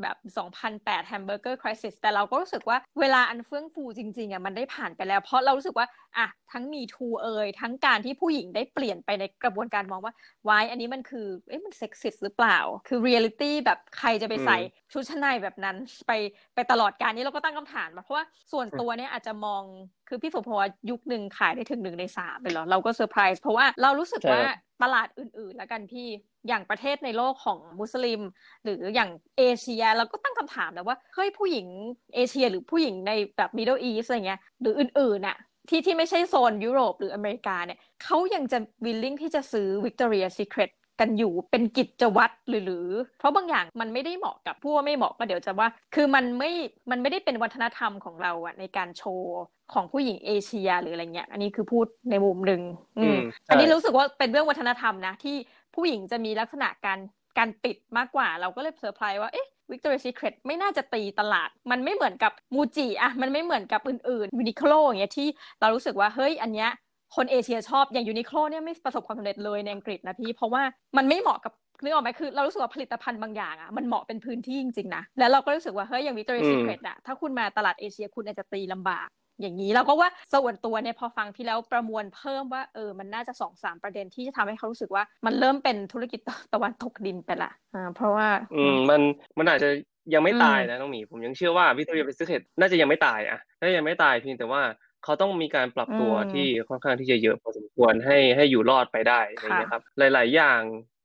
[0.02, 5.87] แบบสองพันแปด hamburger crisis แต่เราก็รู้สึกว่าเวลาอันเฟื่องฟูจริงๆอะมันได้ผ่านไปแล้ว เพราะเรารู้สึกว่า
[6.19, 10.14] อะ ทั้ง Me Too เอยทั้งการที่ผู้หญิงได้เปลี่ยนไปในกระบวนการมองว่า
[10.49, 14.59] ว่าอันนี้มันคือเอ๊ะมันเซ็กซิสหรือเปล่า คือเรียลิตี้แบบใครจะไปใส่
[14.92, 15.76] ชุดชั้นในแบบนั้น
[16.07, 16.12] ไป
[16.54, 19.62] ไปตลอดการนี้เราก็ตั้งคำถามมาเพราะว่าส่วนตัวเนี้ยอาจจะมอง
[20.09, 24.41] คือพี่สุพว่ายุคหนึ่งขายได้ถึงหนึ่งในสามเลยเหรอเราก็เซอร์ไพรส์เพราะว่าเรารู้สึกว่า
[24.83, 26.09] ตลาดอื่นๆ แล้วกันพี่
[26.49, 28.21] อย่างประเทศในโลกของมุสลิม
[28.65, 31.67] หรืออย่างเอเชียเราก็ตั้งคำถามแล้วว่าเฮ้ยผู้หญิง
[32.15, 35.37] เอเชียหรือผู้หญิงในแบบมิดเดิลอีสอะไรเงี้ยหรืออื่นๆน่ะ
[35.69, 46.50] ที่ที่ไม่ใช่โซนยุโรปหรืออเมริกาเนี่ยเขายังจะวิลลิ่งที่จะซื้อ Victoria Secret กันอยู่เป็นกิจวัตรหรือหรือ เพราะบางอย่างมันไม่ได้เหมาะกับผู้ว่าไม่เหมาะก็เดี๋ยวจะว่า คือมันไม่
[46.90, 49.40] มันไม่ได้เป็นวัฒนธรรมของเราอะในการโชว์
[49.72, 52.62] ของผู้หญิงเอเชียหรืออะไรเงี้ย อันนี้คือพูดในมุมหนึ่ง
[52.98, 53.18] อืม
[53.50, 55.37] อันนี้รู้สึกว่าเป็นเรื่องวัฒนธรรมนะที่
[55.74, 56.98] ผู้หญิงจะมีลักษณะการ
[57.38, 65.28] การปิดมากกว่า เราก็เลยเซอร์ไพรส์ว่าเอ๊ะ Victoria's Secret ไม่น่าจะตีตลาด มันไม่เหมือนกับ MUJI อะมันไม่เหมือนกับอื่นๆ Uniqlo อย่างเงี้ยที่
[65.61, 66.70] เรารู้สึกว่าเฮ้ยอันเนี้ย
[67.16, 70.62] คนเอเชียชอบอย่าง Uniqlo เนี่ยไม่ประสบความสำเร็จเลยในอังกฤษนะพี่ เพราะว่า
[70.96, 79.09] มันไม่เหมาะกับนึกออกไหมคือเรารู้สึกว่าผลิตภัณฑ์บางอย่างอะมันเหมาะเป็นพื้นที่จริงๆนะแล้วเราก็รู้สึกว่าเฮ้ยอย่าง Victoria's Secret อะถ้าคุณมาตลาดเอเชียคุณอาจจะตีลำบาก
[79.40, 86.20] อย่างนี้เราก็ว่าส่วนตัวเนี่ยพอฟังพี่แล้วประมวลเพิ่มว่าเออมันน่าจะสองสามประเด็นที่จะทำให้เขารู้สึกว่ามันเริ่มเป็นธุรกิจ
[86.55, 89.01] ตะวันตกดินไปละอ่าเพราะว่า อืมมัน
[89.38, 89.70] มันอาจจะ
[90.14, 94.61] ยังไม่ตายนะน้องหมีผมยังเชื่อว่าวิทยาพิเศษน่าจะยังไม่ตายอะน่าจะยังไม่ตายเพียงแต่ว่า
[95.05, 100.62] เขาต้องมีการปรับตัวที่ค่อนข้างที่จะเยอะพอสมควรให้ให้อยู่รอดไปได้อะไรเงี้ยครับ หลาย ๆ อย่าง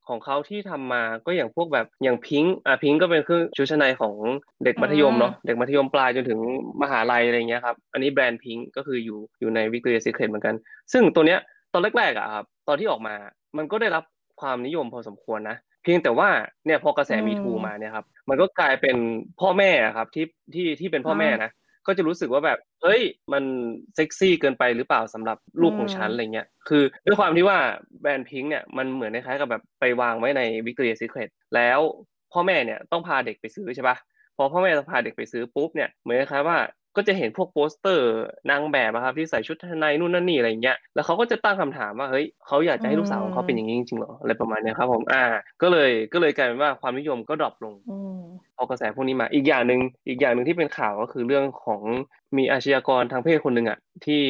[0.08, 4.14] ของเขาที่ทำมาก็อย่างพวกแบบอย่างพิงค์อะพิงค์ก็เป็นเครื่องชุดชั้นในของ
[4.64, 6.40] เด็กมัธยมเนาะเด็กมัธยมปลายจนถึง
[6.82, 10.54] มหาลัยอะไรเงี้ยครับ อันนี้แบรนด์ PINK ก็คืออยู่อยู่ใน Victoria's Secret เหมือนกัน
[10.92, 11.40] ซึ่งตัวเนี้ย
[11.72, 13.14] ตอนแรกๆอะครับตอนที่ออกมา
[13.56, 14.04] มันก็ได้รับ
[14.40, 16.28] ความนิยมพอสมควรนะ เพียงแต่ว่า
[16.66, 18.96] เนี่ยพอกระแส Me Too มาเนี่ยครับมันก็กลายเป็น
[19.40, 21.50] พ่อแม่ครับที่ที่ที่เป็นพ่อแม่นะ
[21.88, 23.44] ก็จะรู้สึกว่าแบบเฮ้ย มัน
[23.94, 27.58] เซ็กซี่เกินไปหรือเปล่าสำหรับลูกของฉันอะไรเงี้ย คือด้วยความที่ว่า
[28.00, 31.80] แบรนด์ PINK เนี่ยมันเหมือนคล้ายๆกับแบบไปวางไว้ใน Victoria's Secretแล้ว
[32.32, 33.96] พ่อแม่เนี่ยต้องพาเด็กไปซื้อใช่ปะ
[34.36, 36.58] พอพ่อแม่พาเด็กไปซื้อปุ๊บเนี่ยเหมือนคล้ายๆว่า
[36.98, 38.08] ก็จะเห็นพวกโปสเตอร์
[38.50, 45.24] นางแบบนะครับที่ใส่ชุดในนู่นนั่นนี่อะไรเงี้ยแล้วเขาก็จะตั้งคำถามว่าเฮ้ยเขาอยากจะให้ลูกสาวของเขาเป็นอย่างนี้จริงๆหรออะไรประมาณนี้ครับผมอ่า
[45.62, 47.74] ก็เลยก็เลยกลายเป็นว่าความนิยมก็ drop ลง
[48.56, 51.82] พอกระแสพวกนี้มาอีกอย่างหนึ่งอีกอย่างหนึ่งที่เป็นข่าวก็คือเรื่องของ
[52.36, 54.22] มีอาชญากรทางเพศคนหนึ่งอะที่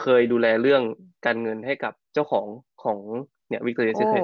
[0.00, 0.82] เคยดูแลเรื่อง
[1.26, 2.46] การเงินให้กับเจ้าของ
[2.82, 2.98] ของ
[3.48, 4.22] เนี่ย Victoria's Secret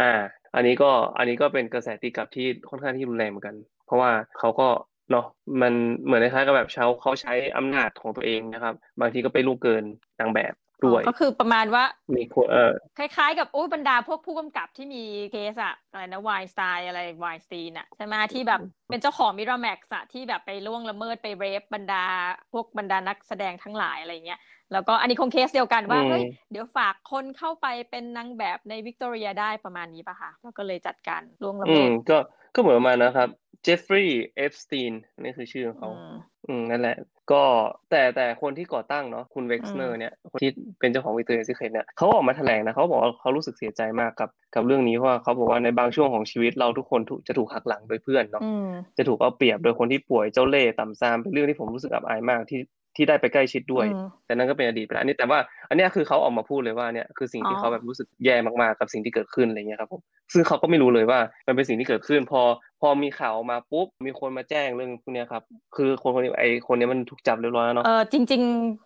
[0.00, 0.12] อ่า
[0.54, 4.68] อันนี้ก็อันนี้ก็เป็นกระแสตีกลับที่ค่อนข้างที่รุนแรงเหมือนกัน เพราะว่าเขาก็
[5.10, 5.26] เนาะ
[5.60, 5.72] มัน
[6.04, 9.84] เหมือนคล้ายๆกับแบบเขาเขาใช้อำนาจของตัวเองนะครับ บางทีก็ไปล่วงเกิน
[10.20, 11.84] นางแบบด้วยก็คือประมาณว่า
[12.16, 22.04] มีคนเออคล้ายๆ กับโอ้ยบรรดาพวกผู้กำกับที่มีเคสอะอะไรนะไวน์สไตน์อะไรไวน์สตีนอะใช่ไหมที่แบบเป็นเจ้าของ Miramax อะที่แบบไปล่วงละเมิดไป rape บรรดา
[22.52, 24.40] พวกบรรดานักแสดงทั้งหลายอะไรเงี้ย
[24.72, 32.18] แล้วก็อันนี้คงเคสเดียวกันว่าอืมเฮ้ยเดี๋ยวฝากคนเข้าไปเป็นนางแบบใน Victoria ได้ประมาณนี้ป่ะคะแล้วก็เลยจัดการล่วงละเมิด อืมก็
[32.54, 33.28] ก็เหมือนประมาณนะครับ
[33.62, 36.16] เจฟฟรีย์เอปสตีนนี่คือชื่อของเขาอืม
[36.46, 36.96] อืมนั่นแหละ
[37.32, 37.42] ก็
[37.90, 52.60] แต่แต่คนที่ก่อตั้งเนาะคุณเว็กซ์เนอร์ อืมเนี่ยคนที่เป็นเจ้าของ Victoria's Secret เนี่ยเขาออกมาแถลงนะเขาบอกว่าเขารู้สึกเสียใจมากกับกับเรื่องนี้เพราะว่าเขาบอกว่าในบางช่วงของชีวิตเราทุกคนถูกจะถูกหักหลังโดยเพื่อนเนาะอืมจะถูกเอาเปรียบโดยคนที่ป่วยเจ้าเล่ห์ต่ำทรามเป็นเรื่องที่ผมรู้สึกอับอายมากที่
[52.96, 60.00] ที่ได้ไปใกล้ชิดด้วยอืมแต่นั่นก็เป็นอดีตไปแล้วอันนี้แต่ว่าอันเนี้ยคือเขาออกมาพูดเลยว่าเนี่ยคือสิ่งอ๋อที่เขาแบบรู้สึกแย่มากๆกับสิ่งที่เกิดขึ้นอะไรเงี้ยครับผม
[60.32, 62.40] ซึ่งเขาก็ไม่รู้เลยว่ามันเป็นสิ่งที่เกิดขึ้นพอ
[62.80, 65.42] พอมีข่าวออกมาปุ๊บมีคนมาแจ้งเรื่องพวกเนี้ยครับ
[65.76, 68.42] คือคนคนนี้ไอคนเนี้ยมันถูกจับเรียบร้อยแล้วเนาะเออจริง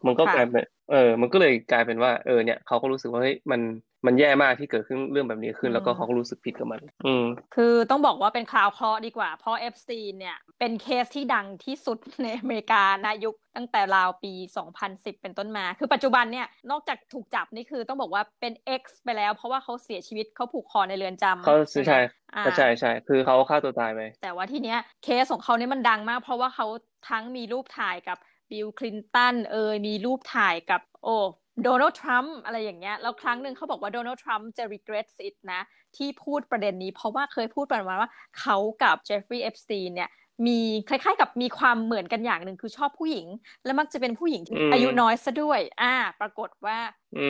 [0.06, 3.60] มันก็ค่ะกลายเป็นเออ มันก็เลยกลายเป็นว่าเออเนี่ยเขาก็รู้สึกว่าเฮ้ยมัน
[4.06, 7.24] มันแย่มากที่เกิดขึ้นเรื่องแบบนี้ขึ้น แล้วก็เขาก็รู้สึกผิดกับมัน อืม
[7.54, 14.32] คือต้องบอกว่าเป็นคราวเคราะห์ดีกว่า เพราะเอฟสตีนเนี่ย เป็นเคสที่ดังที่สุดในอเมริกานายุคตั้งแต่ราวปี
[14.76, 22.00] 2010 เป็นต้นมา คือปัจจุบันเนี่ย นอกจากถูกจับนี่คือต้องบอกว่าเป็น X ไปแล้ว เพราะว่าเขาเสียชีวิตเขาผูกคอในเรือนจำเขาใช่ไหมใช่
[22.36, 26.66] อ่าใช่ใช่คือเขาฆ่าตัวตายไปแต่ว่าทีเนี้ยเคสของเขาเนี่ยมันดังมาก เพราะว่าเขา
[27.10, 28.18] ทั้งมีรูปถ่ายกับ
[28.50, 31.16] บิลคลินตันเอยมีรูปถ่ายกับโอ้
[31.64, 35.60] โดนัลด์ทรัมป์อะไรอย่างเงี้ยแล้วครั้งหนึ่งเขาบอกว่าโดนัลด์ทรัมป์จะ regret it นะ
[35.96, 40.10] ที่พูดประเด็นนี้เพราะว่าเคยพูดประมาณว่าเขากับเจฟฟรีย์เอปสตีนเนี่ย
[40.46, 43.26] มีคล้าย ๆ กับมีความเหมือนกันอย่างหนึ่งคือชอบผู้หญิง
[43.64, 46.78] และมักจะเป็นผู้หญิงที่อืมอายุน้อยซะด้วย อ่า ปรากฏว่า
[47.18, 47.28] อื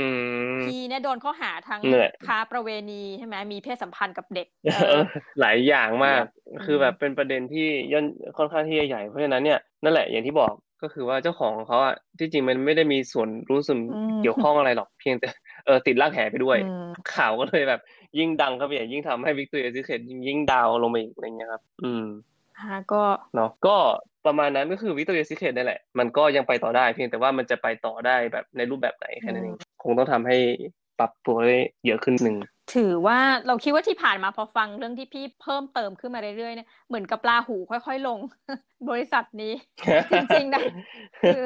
[0.54, 5.02] มพีเนี่ยโดนข้อหาทั้งนั่นแหละค้าประเวณีใช่ไหมมีเพศสัมพันธ์กับเด็กเอเอออ
[5.40, 8.04] หลายอย่างมากอืมคือแบบเป็นประเด็นที่ย่น
[8.36, 15.28] ค่อนข้างที่จะใหญ่เพราะฉะนั้นเนี่ยนั่นแหละอย่างที่บอกก็คือว่าเจ้าของของเขาอะที่จริงมันไม่ได้มีส่วนรู้ส่วนอืมเกี่ยวข้องอะไรหรอกเพียงแต่
[15.66, 17.80] เออติดลากแหไปด้วยอืมข่าวก็เลยแบบ
[18.18, 22.04] ยิ่งดังเข้าไปใหญ่ยิ่งทำให้ Victoria's Secret ยิ่ง down ลงไปอีกอะไรเงี้ยครับ อืม
[22.58, 23.02] อ่าก็
[23.34, 23.76] เนาะก็
[24.26, 30.36] ประมาณนั้นก็คือ Victoria's Secret นั่นแหละ มันก็ยังไปต่อได้เพียงแต่ว่ามันจะไปต่อได้แบบในรูปแบบไหนแค่นั้นเองคงต้องทำให้
[30.98, 32.36] ปรับตัวได้เยอะขึ้นหนึ่ง
[32.74, 38.18] ถือว่าเราคิดว่าที่ผ่านมาพอฟังเรื่องที่พี่เพิ่มเติมขึ้นมาเรื่อยๆเนี่ยเหมือนกับราหูค่อยๆลง
[38.90, 39.52] บริษัทนี้
[40.12, 40.64] จริงๆนะ
[41.20, 41.40] คือ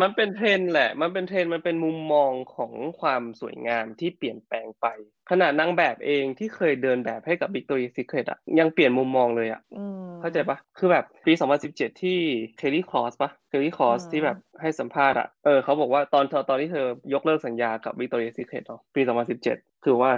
[0.00, 4.86] มันเป็นเทรนด์แหละ มันเป็นเทรนด์มันเป็นมุมมองของความสวยงามที่เปลี่ยนแปลงไป
[5.30, 11.32] ขนาดนางแบบเองที่เคยเดินแบบให้กับ Victoria's Secret อะยังเปลี่ยนมุมมองเลยอะอืมเข้าใจปะคือแบบปี
[11.66, 12.18] 2017 ที่
[12.58, 19.00] คาร์ลีคลอสปะคาร์ลีคลอสอืมที่แบบให้สัมภาษณ์อะเออเขาบอกว่าตอนตอนที่เธอยกเลิกสัญญากับ Victoria's Secret เนาะปี
[19.42, 20.10] 2017 คือว่า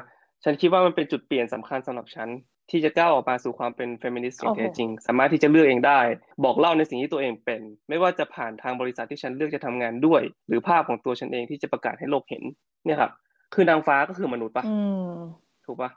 [0.44, 2.28] ฉันคิดว่ามันเป็นจุดเปลี่ยนสำคัญสำหรับฉัน
[2.70, 6.00] ที่จะก้าวออกมาสู่ความเป็นเฟมินิสต์อย่างแท้จริง สามารถที่จะเลือกเองได้
[6.44, 12.42] บอกเล่าในสิ่งที่ตัวเองเป็น ไม่ว่าจะผ่านทางบริษัทที่ฉันเลือกจะทำงานด้วย หรือภาพของตัวฉันเองที่จะประกาศให้โลกเห็น
[12.84, 13.10] เนี่ยครับ
[13.54, 14.78] คือนางฟ้าก็คือมนุษย์ปะอื
[15.12, 15.18] ม
[15.66, 15.90] ถูกปะ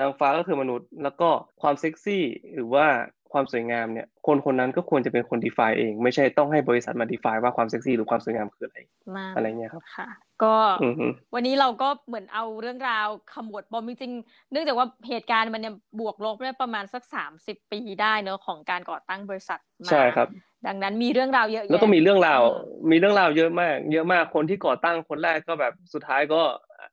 [0.00, 1.28] นางฟ้าก็คือมนุษย์ แล้วก็
[1.62, 2.22] ความเซ็กซี่
[2.54, 2.86] หรือว่า
[3.32, 8.78] ความสวยงามเนี่ยคนคนนั้นก็ควรจะเป็นคน define เอง ไม่ใช่ต้องให้บริษัทมา define ว่าความเซ็กซี่หรือความสวยงามคืออะไร
[9.16, 10.08] มากอะไรเงี้ยครับค่ะ
[10.42, 20.28] ก็อือฮึวันนี้เราก็เหมือนเอาเรื่องราวขมวดปมจริงๆเนื่องจากว่าเหตุการณ์มันเนี่ยบวกลบได้ประมาณสักสามสิบปีได้เนอะของการก่อตั้งบริษัทมาใช่ครับ
[20.66, 22.50] ดังนั้นมีเรื่องราวเยอะแล้วก็แยะมีเรื่องราวอื
[22.84, 26.40] มมีเรื่องราวเยอะมาก เยอะมากคนที่ก่อตั้งคนแรกก็แบบสุดท้ายก็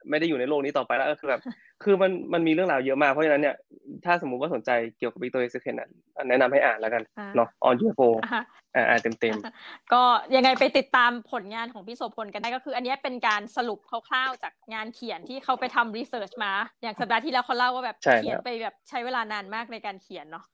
[0.10, 1.42] ไม่ได้อยู่ในโลกนี้ต่อไปแล้วก็คือแบบ
[1.84, 3.56] คือมันมันมีเรื่องราวเยอะมากเพราะฉะนั้นเนี่ย
[4.06, 5.90] ถ้าสมมุติว่าสนใจเกี่ยวกับ Victoria's Secret น่ะ
[6.30, 8.42] แนะนำให้อ่านแล้วกันอ่าเนาะ on UFO อะ
[8.76, 9.36] อ่าอ่านเต็ม
[9.94, 10.04] ก็
[10.36, 20.46] ยังไงไปติดตามผลงานของพี่โสพลกันได้ก็คือ อันเนี้ยเป็นการสรุปคร่าวๆจากงานเขียนที่เขาไปทำรีเสิร์ชมา อย่างสัปดาห์ที่แล้วเขาเล่าว่าแบบใช่เขียนครับไปแบบใช้เวลานานมากในการเขียนเนาะ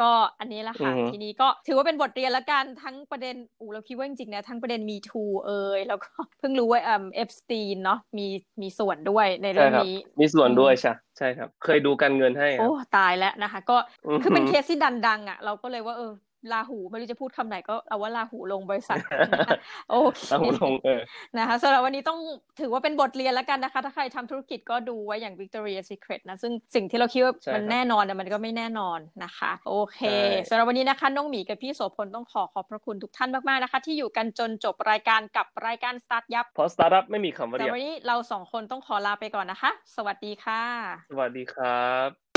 [0.00, 8.26] ก็อันนี้แหละค่ะอือฮึทีนี้ก็ถือว่าเป็นบทเรียนละกันทั้งประเด็นอื้อเราคิดว่าจริงๆนะทั้งประเด็น Me Too เอยแล้วก็เพิ่งรู้ว่าเอ่อเอปสตีนเนาะมี
[8.62, 16.12] มีส่วนด้วยในๆเรื่ใช่องครับมีส่วนอืมด้วยใช่ใช่ครับ เคยดูการเงินให้ครัโอ้บตายแล้วนะคะ ก็อือฮึคือเป็นเคสที่ดังๆอะ เราก็เลยว่าเออ
[16.52, 18.96] ราหูไม่รู้จะพูดคำไหนก็เอาว่าราหูลงบริษัท
[19.32, 19.58] นะคะ
[19.90, 21.00] โอเคเอาลงเออ
[21.38, 22.18] นะคะสำหรับวันนี้ต้อง
[22.60, 40.62] ถือว่าเป็นบทเรียนแล้วกันนะคะ ถ้าใครทำธุรกิจก็ดูไว้อย่าง Victoria's Secret นะ ซึ่งสิ่งที่เราคิดว่าใช่มันครับแน่นอนแต่มันก็ไม่แน่นอนนะคะ โอเคใช่สำหรับวันนี้นะคะน้องหมีกับพี่โสพลต้องขอขอบพระคุณทุกท่านมากๆนะคะ ที่อยู่กันจนจบรายการกับรายการ Start ยับเพราะสตาร์ทอัพไม่มีคำว่าแต่เดียววันนี้เราสองคนต้องขอลาไปก่อนนะคะ สวัสดีค่ะ
[41.10, 42.29] สวัสดีครับ